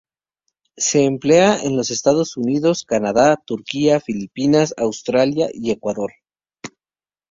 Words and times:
Se 0.77 1.03
emplea 1.03 1.61
en 1.61 1.77
los 1.77 1.91
Estados 1.91 2.35
Unidos, 2.35 2.85
Canadá, 2.85 3.37
Turquía, 3.45 3.99
Filipinas, 3.99 4.73
Australia 4.77 5.49
y 5.53 5.69
Ecuador. 5.69 6.11